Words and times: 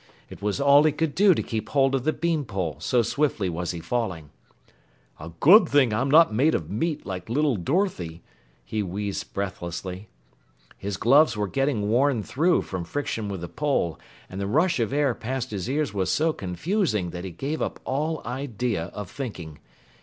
It 0.31 0.41
was 0.41 0.59
all 0.59 0.81
he 0.85 0.91
could 0.91 1.13
do 1.13 1.35
to 1.35 1.43
keep 1.43 1.69
hold 1.69 1.93
of 1.93 2.05
the 2.05 2.11
bean 2.11 2.43
pole, 2.43 2.77
so 2.79 3.03
swiftly 3.03 3.49
was 3.49 3.69
he 3.69 3.79
falling. 3.79 4.31
"A 5.19 5.29
good 5.39 5.69
thing 5.69 5.93
I'm 5.93 6.09
not 6.09 6.33
made 6.33 6.55
of 6.55 6.71
meat 6.71 7.05
like 7.05 7.29
little 7.29 7.55
Dorothy," 7.55 8.23
he 8.65 8.81
wheezed 8.81 9.31
breathlessly. 9.35 10.09
His 10.75 10.97
gloves 10.97 11.37
were 11.37 11.47
getting 11.47 11.87
worn 11.87 12.23
through 12.23 12.63
from 12.63 12.83
friction 12.83 13.29
with 13.29 13.41
the 13.41 13.47
pole, 13.47 13.99
and 14.27 14.41
the 14.41 14.47
rush 14.47 14.79
of 14.79 14.91
air 14.91 15.13
past 15.13 15.51
his 15.51 15.69
ears 15.69 15.93
was 15.93 16.09
so 16.11 16.33
confusing 16.33 17.11
that 17.11 17.23
he 17.23 17.29
gave 17.29 17.61
up 17.61 17.79
all 17.85 18.23
idea 18.25 18.85
of 18.95 19.07
thinking. 19.07 19.59